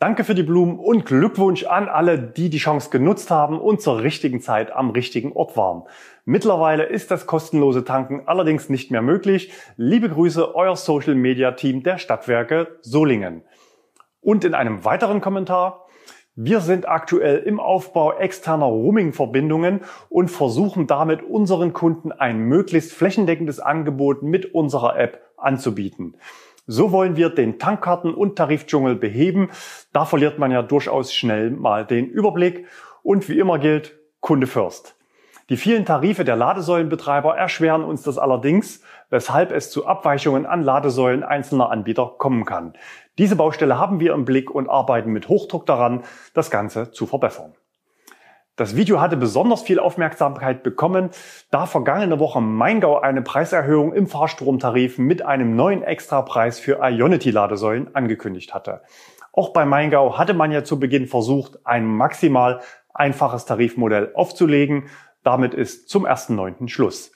Danke 0.00 0.22
für 0.22 0.34
die 0.34 0.42
Blumen 0.42 0.78
und 0.78 1.06
Glückwunsch 1.06 1.64
an 1.64 1.88
alle, 1.88 2.18
die 2.18 2.50
die 2.50 2.58
Chance 2.58 2.90
genutzt 2.90 3.30
haben 3.30 3.58
und 3.58 3.80
zur 3.80 4.02
richtigen 4.02 4.42
Zeit 4.42 4.70
am 4.70 4.90
richtigen 4.90 5.32
Ort 5.32 5.56
waren. 5.56 5.84
Mittlerweile 6.26 6.82
ist 6.82 7.10
das 7.10 7.26
kostenlose 7.26 7.86
Tanken 7.86 8.24
allerdings 8.26 8.68
nicht 8.68 8.90
mehr 8.90 9.00
möglich. 9.00 9.50
Liebe 9.78 10.10
Grüße, 10.10 10.54
euer 10.54 10.76
Social 10.76 11.14
Media 11.14 11.52
Team 11.52 11.82
der 11.82 11.96
Stadtwerke 11.96 12.76
Solingen. 12.82 13.44
Und 14.20 14.44
in 14.44 14.52
einem 14.52 14.84
weiteren 14.84 15.22
Kommentar, 15.22 15.86
wir 16.36 16.60
sind 16.60 16.88
aktuell 16.88 17.38
im 17.38 17.58
Aufbau 17.58 18.12
externer 18.12 18.66
Roaming-Verbindungen 18.66 19.80
und 20.08 20.30
versuchen 20.30 20.86
damit 20.86 21.22
unseren 21.22 21.72
Kunden 21.72 22.12
ein 22.12 22.38
möglichst 22.38 22.92
flächendeckendes 22.92 23.58
Angebot 23.58 24.22
mit 24.22 24.54
unserer 24.54 24.98
App 24.98 25.20
anzubieten. 25.36 26.16
So 26.66 26.92
wollen 26.92 27.16
wir 27.16 27.30
den 27.30 27.58
Tankkarten- 27.58 28.14
und 28.14 28.36
Tarifdschungel 28.36 28.94
beheben. 28.94 29.50
Da 29.92 30.04
verliert 30.04 30.38
man 30.38 30.52
ja 30.52 30.62
durchaus 30.62 31.12
schnell 31.12 31.50
mal 31.50 31.84
den 31.84 32.06
Überblick. 32.06 32.66
Und 33.02 33.28
wie 33.28 33.38
immer 33.38 33.58
gilt, 33.58 33.98
Kunde 34.20 34.46
first. 34.46 34.94
Die 35.48 35.56
vielen 35.56 35.84
Tarife 35.84 36.24
der 36.24 36.36
Ladesäulenbetreiber 36.36 37.36
erschweren 37.36 37.82
uns 37.82 38.02
das 38.02 38.18
allerdings, 38.18 38.82
weshalb 39.08 39.50
es 39.50 39.72
zu 39.72 39.84
Abweichungen 39.84 40.46
an 40.46 40.62
Ladesäulen 40.62 41.24
einzelner 41.24 41.70
Anbieter 41.70 42.14
kommen 42.18 42.44
kann. 42.44 42.74
Diese 43.20 43.36
Baustelle 43.36 43.78
haben 43.78 44.00
wir 44.00 44.14
im 44.14 44.24
Blick 44.24 44.50
und 44.50 44.70
arbeiten 44.70 45.12
mit 45.12 45.28
Hochdruck 45.28 45.66
daran, 45.66 46.04
das 46.32 46.50
Ganze 46.50 46.90
zu 46.90 47.04
verbessern. 47.04 47.52
Das 48.56 48.76
Video 48.76 48.98
hatte 48.98 49.18
besonders 49.18 49.60
viel 49.60 49.78
Aufmerksamkeit 49.78 50.62
bekommen, 50.62 51.10
da 51.50 51.66
vergangene 51.66 52.18
Woche 52.18 52.40
Maingau 52.40 52.98
eine 52.98 53.20
Preiserhöhung 53.20 53.92
im 53.92 54.06
Fahrstromtarif 54.06 54.96
mit 54.96 55.20
einem 55.20 55.54
neuen 55.54 55.82
Extrapreis 55.82 56.58
für 56.60 56.78
Ionity-Ladesäulen 56.80 57.94
angekündigt 57.94 58.54
hatte. 58.54 58.80
Auch 59.34 59.52
bei 59.52 59.66
Maingau 59.66 60.16
hatte 60.16 60.32
man 60.32 60.50
ja 60.50 60.64
zu 60.64 60.80
Beginn 60.80 61.06
versucht, 61.06 61.58
ein 61.66 61.84
maximal 61.84 62.62
einfaches 62.94 63.44
Tarifmodell 63.44 64.12
aufzulegen. 64.14 64.84
Damit 65.24 65.52
ist 65.52 65.90
zum 65.90 66.06
1.9. 66.06 66.68
Schluss. 66.68 67.12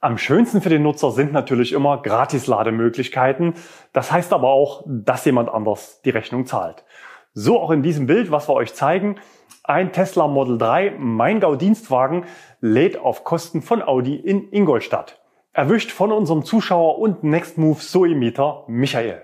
Am 0.00 0.18
schönsten 0.18 0.60
für 0.60 0.68
den 0.68 0.82
Nutzer 0.82 1.10
sind 1.10 1.32
natürlich 1.32 1.72
immer 1.72 2.02
Gratis-Lademöglichkeiten. 2.02 3.54
Das 3.92 4.12
heißt 4.12 4.32
aber 4.32 4.48
auch, 4.48 4.84
dass 4.86 5.24
jemand 5.24 5.48
anders 5.48 6.00
die 6.02 6.10
Rechnung 6.10 6.46
zahlt. 6.46 6.84
So 7.32 7.60
auch 7.60 7.70
in 7.70 7.82
diesem 7.82 8.06
Bild, 8.06 8.30
was 8.30 8.48
wir 8.48 8.54
euch 8.54 8.74
zeigen. 8.74 9.16
Ein 9.64 9.92
Tesla 9.92 10.28
Model 10.28 10.58
3 10.58 10.96
Maingau 10.98 11.56
Dienstwagen 11.56 12.24
lädt 12.60 12.98
auf 12.98 13.24
Kosten 13.24 13.62
von 13.62 13.82
Audi 13.82 14.14
in 14.14 14.52
Ingolstadt. 14.52 15.20
Erwischt 15.52 15.90
von 15.90 16.12
unserem 16.12 16.44
Zuschauer 16.44 16.98
und 16.98 17.24
Nextmove 17.24 17.80
Zoe-Mieter 17.80 18.64
Michael. 18.68 19.22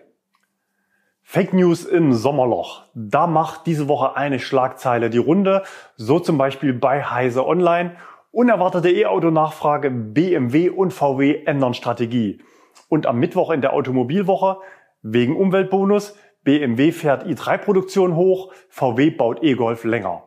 Fake 1.23 1.55
News 1.55 1.85
im 1.85 2.13
Sommerloch. 2.13 2.83
Da 2.95 3.27
macht 3.27 3.67
diese 3.67 3.89
Woche 3.89 4.17
eine 4.17 4.39
Schlagzeile 4.39 5.09
die 5.09 5.19
Runde, 5.19 5.63
so 5.97 6.19
zum 6.19 6.37
Beispiel 6.37 6.73
bei 6.73 7.05
Heise 7.05 7.47
Online. 7.47 7.97
Unerwartete 8.35 8.89
E-Auto-Nachfrage, 8.89 9.91
BMW 9.91 10.71
und 10.71 10.95
VW 10.95 11.45
ändern 11.45 11.75
Strategie. 11.75 12.41
Und 12.89 13.05
am 13.07 13.19
Mittwoch 13.19 13.51
in 13.51 13.61
der 13.61 13.75
Automobilwoche, 13.75 14.57
wegen 15.03 15.37
Umweltbonus, 15.37 16.17
BMW 16.43 16.93
fährt 16.93 17.27
i3-Produktion 17.27 18.17
hoch, 18.17 18.51
VW 18.71 19.11
baut 19.11 19.43
E-Golf 19.43 19.85
länger. 19.85 20.23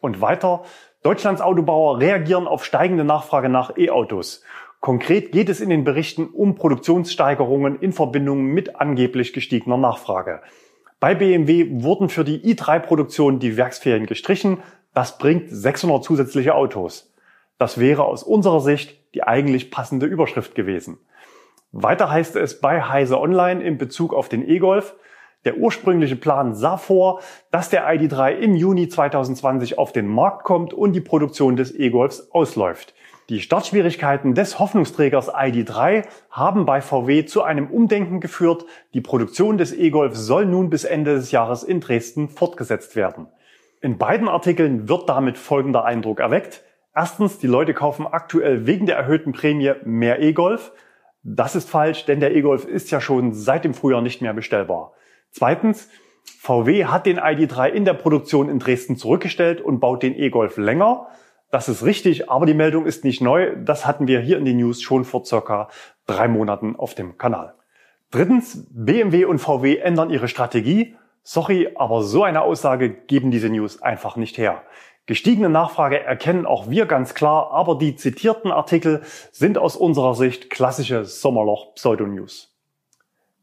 Und 0.00 0.20
weiter, 0.20 0.64
Deutschlands 1.04 1.40
Autobauer 1.40 2.00
reagieren 2.00 2.48
auf 2.48 2.64
steigende 2.64 3.04
Nachfrage 3.04 3.48
nach 3.48 3.78
E-Autos. 3.78 4.42
Konkret 4.80 5.30
geht 5.30 5.48
es 5.48 5.60
in 5.60 5.70
den 5.70 5.84
Berichten 5.84 6.26
um 6.26 6.56
Produktionssteigerungen 6.56 7.78
in 7.78 7.92
Verbindung 7.92 8.46
mit 8.46 8.80
angeblich 8.80 9.32
gestiegener 9.32 9.76
Nachfrage. 9.76 10.42
Bei 10.98 11.14
BMW 11.14 11.68
wurden 11.84 12.08
für 12.08 12.24
die 12.24 12.52
i3-Produktion 12.52 13.38
die 13.38 13.56
Werksferien 13.56 14.06
gestrichen. 14.06 14.58
Das 14.92 15.18
bringt 15.18 15.50
600 15.50 16.02
zusätzliche 16.02 16.56
Autos. 16.56 17.13
Das 17.58 17.78
wäre 17.78 18.04
aus 18.04 18.22
unserer 18.22 18.60
Sicht 18.60 19.00
die 19.14 19.22
eigentlich 19.22 19.70
passende 19.70 20.06
Überschrift 20.06 20.54
gewesen. 20.54 20.98
Weiter 21.72 22.10
heißt 22.10 22.36
es 22.36 22.60
bei 22.60 22.82
Heise 22.82 23.20
Online 23.20 23.62
in 23.62 23.78
Bezug 23.78 24.12
auf 24.12 24.28
den 24.28 24.48
E-Golf, 24.48 24.94
der 25.44 25.58
ursprüngliche 25.58 26.16
Plan 26.16 26.54
sah 26.54 26.76
vor, 26.76 27.20
dass 27.50 27.68
der 27.68 27.86
ID3 27.86 28.32
im 28.32 28.54
Juni 28.54 28.88
2020 28.88 29.78
auf 29.78 29.92
den 29.92 30.06
Markt 30.06 30.44
kommt 30.44 30.72
und 30.72 30.94
die 30.94 31.00
Produktion 31.00 31.56
des 31.56 31.74
E-Golfs 31.74 32.30
ausläuft. 32.30 32.94
Die 33.28 33.40
Startschwierigkeiten 33.40 34.34
des 34.34 34.58
Hoffnungsträgers 34.58 35.34
ID3 35.34 36.04
haben 36.30 36.66
bei 36.66 36.80
VW 36.80 37.24
zu 37.24 37.42
einem 37.42 37.70
Umdenken 37.70 38.20
geführt. 38.20 38.66
Die 38.92 39.00
Produktion 39.00 39.58
des 39.58 39.72
E-Golf 39.72 40.14
soll 40.14 40.46
nun 40.46 40.70
bis 40.70 40.84
Ende 40.84 41.14
des 41.14 41.30
Jahres 41.30 41.62
in 41.62 41.80
Dresden 41.80 42.28
fortgesetzt 42.28 42.96
werden. 42.96 43.26
In 43.80 43.98
beiden 43.98 44.28
Artikeln 44.28 44.88
wird 44.88 45.08
damit 45.08 45.38
folgender 45.38 45.84
Eindruck 45.84 46.20
erweckt. 46.20 46.62
Erstens, 46.94 47.38
die 47.38 47.46
Leute 47.48 47.74
kaufen 47.74 48.06
aktuell 48.06 48.66
wegen 48.66 48.86
der 48.86 48.96
erhöhten 48.96 49.32
Prämie 49.32 49.72
mehr 49.84 50.22
E-Golf. 50.22 50.72
Das 51.22 51.56
ist 51.56 51.68
falsch, 51.68 52.04
denn 52.04 52.20
der 52.20 52.36
E-Golf 52.36 52.66
ist 52.66 52.90
ja 52.90 53.00
schon 53.00 53.32
seit 53.32 53.64
dem 53.64 53.74
Frühjahr 53.74 54.02
nicht 54.02 54.22
mehr 54.22 54.34
bestellbar. 54.34 54.92
Zweitens, 55.30 55.88
VW 56.38 56.84
hat 56.84 57.06
den 57.06 57.18
ID3 57.18 57.70
in 57.70 57.84
der 57.84 57.94
Produktion 57.94 58.48
in 58.48 58.58
Dresden 58.58 58.96
zurückgestellt 58.96 59.60
und 59.60 59.80
baut 59.80 60.02
den 60.02 60.14
E-Golf 60.14 60.56
länger. 60.56 61.08
Das 61.50 61.68
ist 61.68 61.84
richtig, 61.84 62.30
aber 62.30 62.46
die 62.46 62.54
Meldung 62.54 62.86
ist 62.86 63.04
nicht 63.04 63.20
neu. 63.20 63.56
Das 63.56 63.86
hatten 63.86 64.06
wir 64.06 64.20
hier 64.20 64.38
in 64.38 64.44
den 64.44 64.58
News 64.58 64.80
schon 64.82 65.04
vor 65.04 65.24
circa 65.24 65.68
drei 66.06 66.28
Monaten 66.28 66.76
auf 66.76 66.94
dem 66.94 67.18
Kanal. 67.18 67.54
Drittens, 68.10 68.66
BMW 68.70 69.24
und 69.24 69.38
VW 69.38 69.78
ändern 69.78 70.10
ihre 70.10 70.28
Strategie. 70.28 70.96
Sorry, 71.22 71.70
aber 71.74 72.02
so 72.02 72.22
eine 72.22 72.42
Aussage 72.42 72.90
geben 72.90 73.30
diese 73.30 73.48
News 73.48 73.82
einfach 73.82 74.16
nicht 74.16 74.38
her. 74.38 74.62
Gestiegene 75.06 75.50
Nachfrage 75.50 76.02
erkennen 76.02 76.46
auch 76.46 76.70
wir 76.70 76.86
ganz 76.86 77.12
klar, 77.12 77.50
aber 77.52 77.76
die 77.76 77.94
zitierten 77.94 78.50
Artikel 78.50 79.02
sind 79.32 79.58
aus 79.58 79.76
unserer 79.76 80.14
Sicht 80.14 80.48
klassische 80.48 81.04
Sommerloch-Pseudonews. 81.04 82.56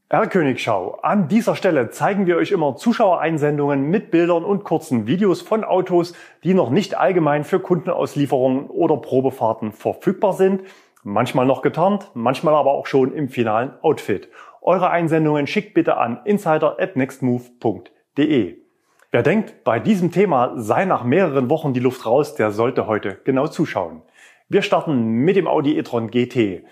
R-Königschau. 0.10 0.98
An 1.04 1.28
dieser 1.28 1.56
Stelle 1.56 1.92
zeigen 1.92 2.26
wir 2.26 2.38
euch 2.38 2.52
immer 2.52 2.76
Zuschauereinsendungen 2.76 3.84
mit 3.84 4.10
Bildern 4.10 4.44
und 4.44 4.64
kurzen 4.64 5.06
Videos 5.06 5.42
von 5.42 5.64
Autos, 5.64 6.16
die 6.44 6.56
noch 6.56 6.72
nicht 6.72 6.98
allgemein 6.98 7.44
für 7.44 7.60
Kundenauslieferungen 7.60 8.66
oder 8.68 8.98
Probefahrten 8.98 9.72
verfügbar 9.72 10.34
sind. 10.34 10.64
Manchmal 11.04 11.46
noch 11.46 11.62
getarnt, 11.62 12.10
manchmal 12.16 12.56
aber 12.56 12.72
auch 12.72 12.88
schon 12.88 13.14
im 13.14 13.30
finalen 13.30 13.74
Outfit. 13.84 14.30
Eure 14.62 14.90
Einsendungen 14.90 15.46
schickt 15.48 15.76
bitte 15.76 15.98
an 15.98 16.22
insider@nextmove.de. 16.26 18.61
Wer 19.14 19.24
denkt, 19.24 19.66
bei 19.66 19.78
diesem 19.78 20.10
Thema 20.12 20.54
sei 20.56 20.86
nach 20.86 21.04
mehreren 21.04 21.50
Wochen 21.50 21.74
die 21.74 21.82
Luft 21.82 22.06
raus, 22.06 22.36
der 22.36 22.52
sollte 22.52 22.88
heute 22.88 23.20
genau 23.26 23.46
zuschauen. 23.48 24.04
Wir 24.48 24.62
starten 24.62 25.04
mit 25.04 25.36
dem 25.36 25.48
Audi 25.48 25.78
e-tron 25.78 26.10
GT. 26.10 26.64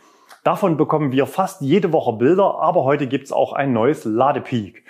Davon 0.46 0.78
bekommen 0.78 1.12
wir 1.12 1.26
fast 1.26 1.60
jede 1.60 1.92
Woche 1.92 2.14
Bilder, 2.14 2.60
aber 2.62 2.86
heute 2.86 3.08
gibt's 3.08 3.34
auch 3.34 3.52
ein 3.52 3.74
neues 3.74 4.06
Ladepeak. 4.06 4.86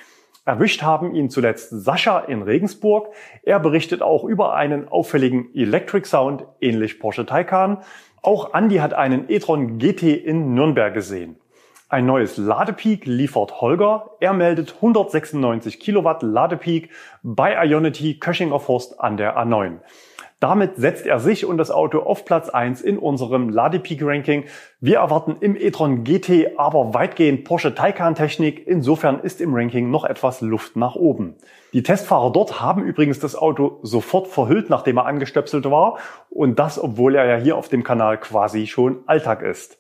Erwischt 0.46 0.84
haben 0.84 1.16
ihn 1.16 1.32
zuletzt 1.32 1.72
Sascha 1.72 2.20
in 2.20 2.44
Regensburg. 2.44 3.08
Er 3.42 3.60
berichtet 3.60 4.04
auch 4.04 4.26
über 4.26 4.54
einen 4.54 4.88
auffälligen 4.88 5.50
Electric 5.56 6.08
Sound, 6.08 6.46
ähnlich 6.62 7.00
Porsche 7.00 7.26
Taycan. 7.26 7.80
Auch 8.22 8.54
Andy 8.54 8.76
hat 8.76 8.94
einen 8.94 9.28
e-tron 9.28 9.80
GT 9.80 10.04
in 10.04 10.54
Nürnberg 10.54 10.94
gesehen. 10.94 11.38
Ein 11.92 12.06
neues 12.06 12.38
Ladepeak 12.38 13.08
liefert 13.08 13.62
Holger. 13.62 14.12
Er 14.20 14.34
meldet 14.34 14.76
196 14.76 15.80
Kilowatt 15.80 16.22
Ladepeak 16.22 16.92
bei 17.24 17.66
Ionity 17.66 18.20
Köchinger 18.20 18.60
Forst 18.60 19.00
an 19.00 19.18
der 19.18 19.36
A9. 19.40 19.78
Damit 20.40 20.76
setzt 20.76 21.08
er 21.08 21.20
sich 21.20 21.48
und 21.48 21.58
das 21.58 21.72
Auto 21.72 22.02
auf 22.02 22.26
Platz 22.26 22.48
1 22.48 22.82
in 22.82 23.00
unserem 23.00 23.50
Ladepeak-Ranking. 23.50 24.44
Wir 24.80 25.00
erwarten 25.00 25.38
im 25.40 25.56
e-tron 25.56 26.04
GT 26.04 26.60
aber 26.60 26.94
weitgehend 26.94 27.44
Porsche 27.44 27.74
Taycan-Technik. 27.74 28.68
Insofern 28.68 29.20
ist 29.22 29.42
im 29.42 29.56
Ranking 29.56 29.90
noch 29.90 30.06
etwas 30.06 30.42
Luft 30.42 30.76
nach 30.76 30.94
oben. 30.94 31.38
Die 31.74 31.82
Testfahrer 31.82 32.32
dort 32.32 32.62
haben 32.62 32.84
übrigens 32.84 33.18
das 33.18 33.36
Auto 33.36 33.80
sofort 33.82 34.28
verhüllt, 34.28 34.70
nachdem 34.70 34.98
er 34.98 35.08
angestöpselt 35.08 35.66
war. 35.72 35.98
Und 36.30 36.60
das, 36.60 36.82
obwohl 36.82 37.16
er 37.16 37.26
ja 37.26 37.38
hier 37.38 37.58
auf 37.58 37.68
dem 37.68 37.84
Kanal 37.84 38.20
quasi 38.20 38.68
schon 38.68 39.00
Alltag 39.08 39.42
ist. 39.42 39.80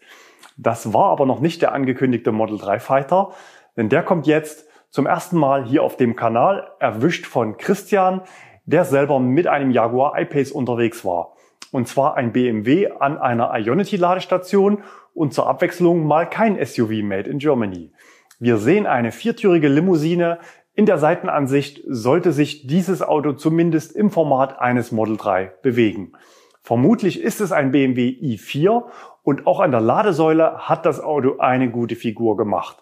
Das 0.61 0.93
war 0.93 1.05
aber 1.05 1.25
noch 1.25 1.39
nicht 1.39 1.61
der 1.61 1.73
angekündigte 1.73 2.31
Model 2.31 2.57
3 2.57 2.79
Fighter, 2.79 3.31
denn 3.77 3.89
der 3.89 4.03
kommt 4.03 4.27
jetzt 4.27 4.67
zum 4.89 5.05
ersten 5.05 5.37
Mal 5.37 5.65
hier 5.65 5.83
auf 5.83 5.95
dem 5.95 6.15
Kanal, 6.15 6.71
erwischt 6.79 7.25
von 7.25 7.57
Christian 7.57 8.21
der 8.69 8.85
selber 8.85 9.19
mit 9.19 9.47
einem 9.47 9.71
Jaguar 9.71 10.19
I-Pace 10.19 10.51
unterwegs 10.51 11.03
war. 11.03 11.33
Und 11.71 11.87
zwar 11.87 12.17
ein 12.17 12.33
BMW 12.33 12.91
an 12.99 13.17
einer 13.17 13.51
Ionity-Ladestation 13.57 14.83
und 15.15 15.33
zur 15.33 15.47
Abwechslung 15.47 16.05
mal 16.05 16.29
kein 16.29 16.63
SUV 16.63 17.01
made 17.03 17.27
in 17.27 17.39
Germany. 17.39 17.91
Wir 18.39 18.57
sehen 18.57 18.85
eine 18.85 19.11
viertürige 19.11 19.67
Limousine. 19.67 20.37
In 20.75 20.85
der 20.85 20.99
Seitenansicht 20.99 21.81
sollte 21.87 22.31
sich 22.31 22.67
dieses 22.67 23.01
Auto 23.01 23.33
zumindest 23.33 23.95
im 23.95 24.11
Format 24.11 24.59
eines 24.59 24.91
Model 24.91 25.17
3 25.17 25.51
bewegen. 25.63 26.13
Vermutlich 26.61 27.19
ist 27.19 27.41
es 27.41 27.51
ein 27.51 27.71
BMW 27.71 28.09
i4 28.09 28.83
und 29.29 29.45
auch 29.45 29.59
an 29.59 29.69
der 29.69 29.79
Ladesäule 29.79 30.67
hat 30.67 30.87
das 30.87 30.99
Auto 30.99 31.37
eine 31.37 31.69
gute 31.69 31.95
Figur 31.95 32.35
gemacht. 32.35 32.77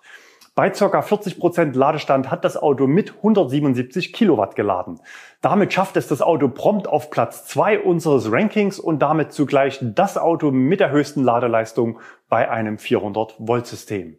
Bei 0.55 0.69
ca. 0.69 1.01
40 1.01 1.39
Prozent 1.39 1.75
Ladestand 1.75 2.31
hat 2.31 2.45
das 2.45 2.55
Auto 2.55 2.87
mit 2.87 3.17
177 3.17 4.13
Kilowatt 4.13 4.55
geladen. 4.55 5.01
Damit 5.41 5.73
schafft 5.73 5.97
es 5.97 6.07
das 6.07 6.21
Auto 6.21 6.47
prompt 6.47 6.87
auf 6.87 7.09
Platz 7.11 7.45
2 7.47 7.81
unseres 7.81 8.31
Rankings 8.31 8.79
und 8.79 8.99
damit 8.99 9.33
zugleich 9.33 9.79
das 9.81 10.17
Auto 10.17 10.51
mit 10.51 10.79
der 10.79 10.91
höchsten 10.91 11.21
Ladeleistung 11.21 11.99
bei 12.29 12.49
einem 12.49 12.77
400 12.77 13.35
Volt 13.39 13.67
System. 13.67 14.15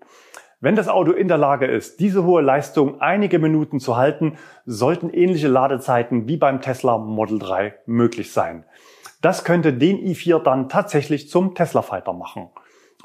Wenn 0.61 0.76
das 0.76 0.88
Auto 0.88 1.12
in 1.12 1.28
der 1.28 1.38
Lage 1.38 1.64
ist, 1.64 1.99
diese 1.99 2.25
hohe 2.25 2.42
Leistung 2.42 3.00
einige 3.00 3.38
Minuten 3.38 3.80
zu 3.80 3.97
halten, 3.97 4.37
sollten 4.66 5.08
ähnliche 5.08 5.49
Ladezeiten 5.49 6.28
wie 6.28 6.37
beim 6.37 6.61
Tesla 6.61 6.99
Model 6.99 7.38
3 7.38 7.75
möglich 7.87 8.32
sein. 8.32 8.66
Das 9.21 9.45
könnte 9.45 9.73
den 9.73 9.99
i4 9.99 10.43
dann 10.43 10.69
tatsächlich 10.69 11.29
zum 11.29 11.55
Tesla 11.55 11.83
Fighter 11.83 12.13
machen. 12.13 12.51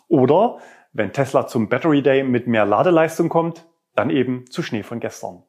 Oder 0.08 0.60
wenn 0.92 1.12
Tesla 1.12 1.48
zum 1.48 1.70
Battery 1.70 2.04
Day 2.04 2.24
mit 2.24 2.46
mehr 2.46 2.66
Ladeleistung 2.66 3.30
kommt, 3.30 3.66
dann 3.96 4.10
eben 4.10 4.46
zu 4.50 4.62
Schnee 4.62 4.84
von 4.84 5.00
gestern. 5.00 5.44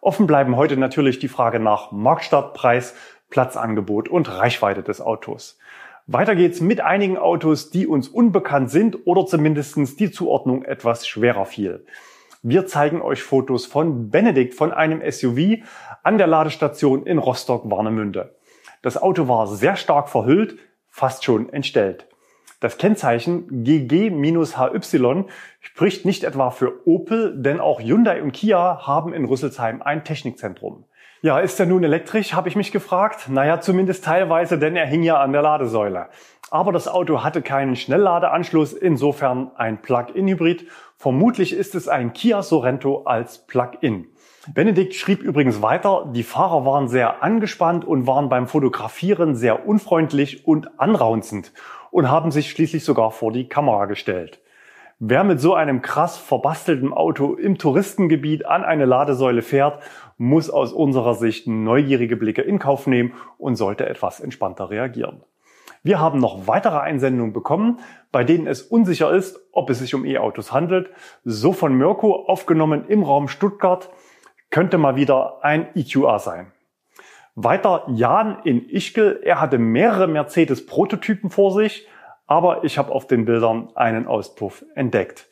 Offen 0.00 0.26
bleiben 0.26 0.56
heute 0.56 0.78
natürlich 0.78 1.18
die 1.18 1.28
Frage 1.28 1.60
nach 1.60 1.92
Marktstart, 1.92 2.54
Preis, 2.54 2.94
Platzangebot 3.28 4.08
und 4.08 4.30
Reichweite 4.30 4.82
des 4.82 5.02
Autos. 5.02 5.58
Weiter 6.06 6.34
geht's 6.34 6.60
mit 6.60 6.80
einigen 6.80 7.18
Autos, 7.18 7.70
die 7.70 7.86
uns 7.86 8.08
unbekannt 8.08 8.70
sind 8.70 9.06
oder 9.06 9.26
zumindestens 9.26 9.96
die 9.96 10.10
Zuordnung 10.10 10.64
etwas 10.64 11.06
schwerer 11.06 11.44
fiel. 11.44 11.84
Wir 12.42 12.66
zeigen 12.66 13.02
euch 13.02 13.22
Fotos 13.22 13.66
von 13.66 14.08
Benedikt 14.08 14.54
von 14.54 14.72
einem 14.72 15.02
SUV 15.08 15.62
an 16.02 16.16
der 16.16 16.26
Ladestation 16.26 17.04
in 17.04 17.18
Rostock-Warnemünde. 17.18 18.34
Das 18.82 19.00
Auto 19.00 19.28
war 19.28 19.46
sehr 19.46 19.76
stark 19.76 20.08
verhüllt, 20.08 20.58
fast 20.88 21.24
schon 21.24 21.52
entstellt. 21.52 22.06
Das 22.60 22.76
Kennzeichen 22.76 23.64
GG-HY 23.64 25.24
spricht 25.60 26.04
nicht 26.04 26.24
etwa 26.24 26.50
für 26.50 26.86
Opel, 26.86 27.34
denn 27.40 27.58
auch 27.58 27.80
Hyundai 27.80 28.22
und 28.22 28.32
Kia 28.32 28.86
haben 28.86 29.14
in 29.14 29.24
Rüsselsheim 29.24 29.80
ein 29.80 30.04
Technikzentrum. 30.04 30.84
Ja, 31.22 31.38
ist 31.38 31.60
er 31.60 31.66
nun 31.66 31.84
elektrisch, 31.84 32.32
habe 32.32 32.48
ich 32.48 32.56
mich 32.56 32.72
gefragt. 32.72 33.28
Naja, 33.28 33.60
zumindest 33.60 34.04
teilweise, 34.04 34.58
denn 34.58 34.76
er 34.76 34.86
hing 34.86 35.02
ja 35.02 35.20
an 35.20 35.32
der 35.32 35.42
Ladesäule. 35.42 36.08
Aber 36.50 36.72
das 36.72 36.88
Auto 36.88 37.22
hatte 37.22 37.42
keinen 37.42 37.76
Schnellladeanschluss, 37.76 38.72
insofern 38.72 39.50
ein 39.56 39.82
Plug-in-Hybrid. 39.82 40.66
Vermutlich 40.96 41.54
ist 41.54 41.74
es 41.74 41.88
ein 41.88 42.12
Kia 42.12 42.42
Sorento 42.42 43.04
als 43.04 43.46
Plug-in. 43.46 44.09
Benedikt 44.48 44.94
schrieb 44.94 45.22
übrigens 45.22 45.60
weiter, 45.60 46.10
die 46.14 46.22
Fahrer 46.22 46.64
waren 46.64 46.88
sehr 46.88 47.22
angespannt 47.22 47.84
und 47.84 48.06
waren 48.06 48.30
beim 48.30 48.46
Fotografieren 48.46 49.34
sehr 49.34 49.66
unfreundlich 49.68 50.46
und 50.46 50.80
anraunzend 50.80 51.52
und 51.90 52.10
haben 52.10 52.30
sich 52.30 52.50
schließlich 52.50 52.82
sogar 52.82 53.10
vor 53.10 53.32
die 53.32 53.50
Kamera 53.50 53.84
gestellt. 53.84 54.40
Wer 54.98 55.24
mit 55.24 55.40
so 55.40 55.54
einem 55.54 55.82
krass 55.82 56.16
verbastelten 56.16 56.94
Auto 56.94 57.34
im 57.34 57.58
Touristengebiet 57.58 58.46
an 58.46 58.64
eine 58.64 58.86
Ladesäule 58.86 59.42
fährt, 59.42 59.82
muss 60.16 60.48
aus 60.48 60.72
unserer 60.72 61.14
Sicht 61.14 61.46
neugierige 61.46 62.16
Blicke 62.16 62.40
in 62.40 62.58
Kauf 62.58 62.86
nehmen 62.86 63.12
und 63.36 63.56
sollte 63.56 63.86
etwas 63.86 64.20
entspannter 64.20 64.70
reagieren. 64.70 65.22
Wir 65.82 66.00
haben 66.00 66.18
noch 66.18 66.46
weitere 66.46 66.78
Einsendungen 66.78 67.34
bekommen, 67.34 67.80
bei 68.10 68.24
denen 68.24 68.46
es 68.46 68.62
unsicher 68.62 69.12
ist, 69.12 69.38
ob 69.52 69.68
es 69.68 69.80
sich 69.80 69.94
um 69.94 70.06
E-Autos 70.06 70.52
handelt. 70.52 70.90
So 71.24 71.52
von 71.52 71.74
Mirko 71.74 72.26
aufgenommen 72.26 72.86
im 72.88 73.02
Raum 73.02 73.28
Stuttgart 73.28 73.90
könnte 74.50 74.78
mal 74.78 74.96
wieder 74.96 75.44
ein 75.44 75.68
EQA 75.74 76.18
sein. 76.18 76.52
Weiter 77.34 77.84
Jan 77.88 78.42
in 78.44 78.68
Ischgl. 78.68 79.20
Er 79.22 79.40
hatte 79.40 79.58
mehrere 79.58 80.06
Mercedes-Prototypen 80.06 81.30
vor 81.30 81.52
sich, 81.52 81.86
aber 82.26 82.64
ich 82.64 82.76
habe 82.76 82.92
auf 82.92 83.06
den 83.06 83.24
Bildern 83.24 83.70
einen 83.74 84.06
Auspuff 84.06 84.64
entdeckt. 84.74 85.28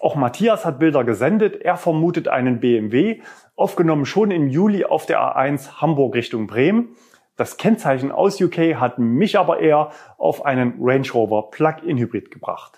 Auch 0.00 0.14
Matthias 0.14 0.64
hat 0.64 0.78
Bilder 0.78 1.02
gesendet. 1.04 1.60
Er 1.60 1.76
vermutet 1.76 2.28
einen 2.28 2.60
BMW, 2.60 3.20
aufgenommen 3.56 4.06
schon 4.06 4.30
im 4.30 4.48
Juli 4.48 4.84
auf 4.84 5.06
der 5.06 5.20
A1 5.20 5.80
Hamburg 5.80 6.14
Richtung 6.14 6.46
Bremen. 6.46 6.94
Das 7.36 7.56
Kennzeichen 7.56 8.12
aus 8.12 8.40
UK 8.40 8.76
hat 8.76 8.98
mich 8.98 9.38
aber 9.38 9.60
eher 9.60 9.90
auf 10.16 10.44
einen 10.44 10.74
Range 10.80 11.08
Rover 11.12 11.50
Plug-in 11.50 11.98
Hybrid 11.98 12.30
gebracht. 12.30 12.77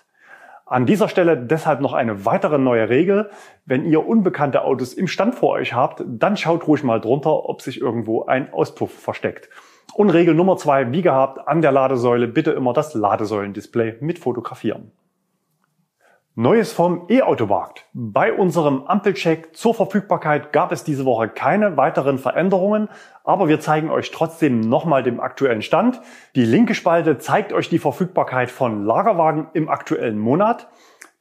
An 0.71 0.85
dieser 0.85 1.09
Stelle 1.09 1.35
deshalb 1.35 1.81
noch 1.81 1.91
eine 1.91 2.23
weitere 2.23 2.57
neue 2.57 2.87
Regel. 2.87 3.29
Wenn 3.65 3.83
ihr 3.83 4.07
unbekannte 4.07 4.63
Autos 4.63 4.93
im 4.93 5.09
Stand 5.09 5.35
vor 5.35 5.49
euch 5.49 5.73
habt, 5.73 6.01
dann 6.07 6.37
schaut 6.37 6.65
ruhig 6.65 6.81
mal 6.81 7.01
drunter, 7.01 7.49
ob 7.49 7.61
sich 7.61 7.81
irgendwo 7.81 8.23
ein 8.23 8.53
Auspuff 8.53 8.89
versteckt. 8.93 9.49
Und 9.95 10.11
Regel 10.11 10.33
Nummer 10.33 10.55
zwei, 10.55 10.89
wie 10.93 11.01
gehabt, 11.01 11.45
an 11.45 11.61
der 11.61 11.73
Ladesäule 11.73 12.29
bitte 12.29 12.51
immer 12.51 12.71
das 12.71 12.93
Ladesäulendisplay 12.93 13.97
mit 13.99 14.17
fotografieren. 14.17 14.93
Neues 16.35 16.71
vom 16.71 17.07
E-Automarkt. 17.09 17.87
Bei 17.93 18.31
unserem 18.31 18.85
Ampelcheck 18.85 19.53
zur 19.53 19.73
Verfügbarkeit 19.73 20.53
gab 20.53 20.71
es 20.71 20.85
diese 20.85 21.03
Woche 21.03 21.27
keine 21.27 21.75
weiteren 21.75 22.19
Veränderungen, 22.19 22.87
aber 23.25 23.49
wir 23.49 23.59
zeigen 23.59 23.89
euch 23.89 24.11
trotzdem 24.11 24.61
nochmal 24.61 25.03
den 25.03 25.19
aktuellen 25.19 25.61
Stand. 25.61 25.99
Die 26.35 26.45
linke 26.45 26.73
Spalte 26.73 27.17
zeigt 27.17 27.51
euch 27.51 27.67
die 27.67 27.79
Verfügbarkeit 27.79 28.49
von 28.49 28.85
Lagerwagen 28.85 29.47
im 29.51 29.67
aktuellen 29.67 30.19
Monat. 30.19 30.69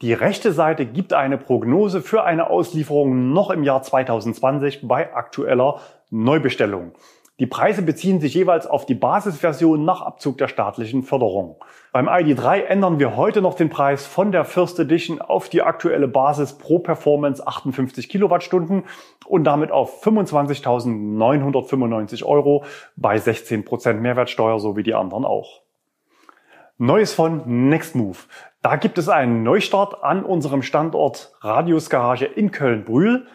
Die 0.01 0.13
rechte 0.13 0.53
Seite 0.53 0.87
gibt 0.87 1.13
eine 1.13 1.39
Prognose 1.39 2.03
für 2.03 2.23
eine 2.23 2.49
Auslieferung 2.49 3.33
noch 3.33 3.51
im 3.51 3.65
Jahr 3.65 3.83
2020 3.83 4.87
bei 4.87 5.13
aktueller 5.13 5.81
Neubestellung. 6.11 6.93
Die 7.41 7.47
Preise 7.47 7.81
beziehen 7.81 8.21
sich 8.21 8.35
jeweils 8.35 8.67
auf 8.67 8.85
die 8.85 8.95
Basisversion 8.95 9.83
nach 9.83 10.03
Abzug 10.03 10.37
der 10.37 10.49
staatlichen 10.49 11.03
Förderung. 11.03 11.57
Beim 11.91 12.07
ID3 12.07 12.65
ändern 12.65 12.99
wir 12.99 13.17
heute 13.17 13.41
noch 13.41 13.55
den 13.55 13.71
Preis 13.71 14.07
von 14.07 14.31
der 14.31 14.45
First 14.45 14.79
Edition 14.79 15.23
auf 15.23 15.49
die 15.49 15.63
aktuelle 15.63 16.07
Basis 16.07 16.59
pro 16.59 16.81
Performance 16.81 17.47
58 17.47 18.11
Kilowattstunden 18.11 18.85
und 19.27 19.45
damit 19.45 19.71
auf 19.71 20.05
25.995 20.05 22.27
Euro 22.27 22.65
bei 22.97 23.17
16 23.17 23.65
Prozent 23.65 24.03
Mehrwertsteuer, 24.03 24.61
so 24.61 24.77
wie 24.77 24.83
die 24.83 24.93
anderen 24.93 25.25
auch. 25.25 25.63
Neues 26.77 27.15
von 27.15 27.71
Nextmove. 27.71 28.29
Da 28.61 28.77
gibt 28.77 28.99
es 28.99 29.09
einen 29.09 29.45
Neustart 29.45 30.05
an 30.05 30.27
unserem 30.27 30.61
Standort 30.61 31.33
Radius 31.41 31.89
Garage 31.89 32.27
in 32.27 32.51
Köln-Brühl 32.51 33.27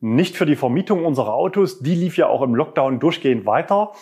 nicht 0.00 0.36
für 0.36 0.46
die 0.46 0.56
Vermietung 0.56 1.04
unserer 1.04 1.34
Autos, 1.34 1.80
die 1.80 1.94
lief 1.94 2.16
ja 2.16 2.26
auch 2.26 2.40
im 2.42 2.54
Lockdown 2.54 2.98
durchgehend 3.00 3.44
weiter. 3.44 3.92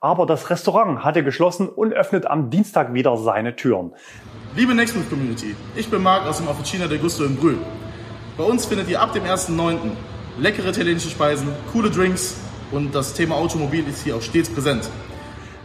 Aber 0.00 0.24
das 0.26 0.48
Restaurant 0.50 1.04
hatte 1.04 1.22
geschlossen 1.22 1.68
und 1.68 1.92
öffnet 1.92 2.26
am 2.26 2.50
Dienstag 2.50 2.94
wieder 2.94 3.16
seine 3.18 3.54
Türen. 3.54 3.92
Liebe 4.56 4.74
Nextmove 4.74 5.08
Community, 5.10 5.54
ich 5.76 5.90
bin 5.90 6.02
Marc 6.02 6.26
aus 6.26 6.38
dem 6.38 6.48
Officina 6.48 6.86
del 6.86 6.98
Gusto 6.98 7.24
in 7.24 7.36
Brühl. 7.36 7.58
Bei 8.38 8.44
uns 8.44 8.64
findet 8.64 8.88
ihr 8.88 9.00
ab 9.00 9.12
dem 9.12 9.24
1.9. 9.24 9.76
leckere 10.38 10.70
italienische 10.70 11.10
Speisen, 11.10 11.48
coole 11.72 11.90
Drinks 11.90 12.40
und 12.72 12.94
das 12.94 13.12
Thema 13.12 13.36
Automobil 13.36 13.86
ist 13.86 14.04
hier 14.04 14.16
auch 14.16 14.22
stets 14.22 14.48
präsent. 14.48 14.88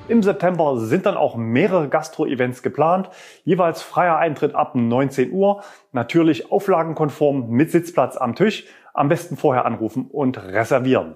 Im 0.10 0.24
September 0.24 0.80
sind 0.80 1.06
dann 1.06 1.18
auch 1.18 1.36
mehrere 1.36 1.90
Gastro-Events 1.90 2.64
geplant, 2.64 3.10
jeweils 3.44 3.82
freier 3.82 4.18
Eintritt 4.18 4.56
ab 4.56 4.74
19 4.74 5.32
Uhr, 5.32 5.64
natürlich 5.92 6.50
auflagenkonform 6.50 7.50
mit 7.50 7.72
Sitzplatz 7.72 8.16
am 8.16 8.36
Tisch 8.36 8.66
am 8.98 9.10
besten 9.10 9.38
vorher 9.38 9.66
anrufen 9.66 10.08
und 10.12 10.38
reservieren. 10.38 11.16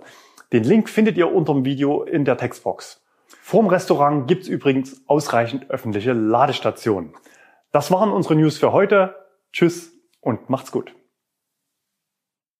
Den 0.53 0.63
Link 0.63 0.89
findet 0.89 1.17
ihr 1.17 1.31
unter 1.31 1.53
dem 1.53 1.65
Video 1.65 2.03
in 2.03 2.25
der 2.25 2.37
Textbox. 2.37 3.01
Vorm 3.41 3.67
Restaurant 3.67 4.27
gibt's 4.27 4.47
übrigens 4.47 5.01
ausreichend 5.07 5.69
öffentliche 5.69 6.13
Ladestationen. 6.13 7.13
Das 7.71 7.91
waren 7.91 8.11
unsere 8.11 8.35
News 8.35 8.57
für 8.57 8.71
heute. 8.71 9.15
Tschüss 9.53 9.93
und 10.19 10.49
macht's 10.49 10.71
gut. 10.71 10.93